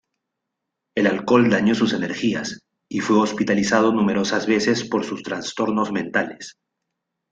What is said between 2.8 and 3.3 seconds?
y fue